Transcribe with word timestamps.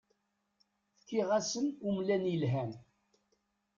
Fkiɣ-asen 0.99 1.65
umlan 1.87 2.23
yelhan. 2.31 2.71